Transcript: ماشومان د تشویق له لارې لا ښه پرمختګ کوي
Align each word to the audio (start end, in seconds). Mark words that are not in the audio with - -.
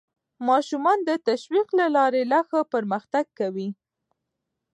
ماشومان 0.47 0.97
د 1.07 1.09
تشویق 1.27 1.67
له 1.79 1.85
لارې 1.95 2.21
لا 2.31 2.39
ښه 2.49 2.59
پرمختګ 2.73 3.25
کوي 3.39 3.69